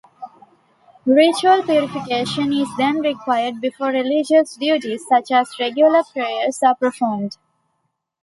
Ritual 1.05 1.61
purification 1.61 2.51
is 2.53 2.67
then 2.75 3.01
required 3.01 3.61
before 3.61 3.89
religious 3.89 4.55
duties 4.55 5.05
such 5.05 5.29
as 5.31 5.55
regular 5.59 6.01
prayers 6.05 6.57
are 6.65 6.73
performed. 6.73 7.37